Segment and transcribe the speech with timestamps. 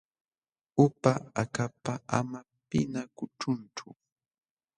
[0.85, 3.87] Upa akapa ama pinqakuchunchu.